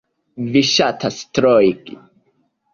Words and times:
Vi 0.55 0.63
ŝatas 0.69 1.21
troigi! 1.41 2.03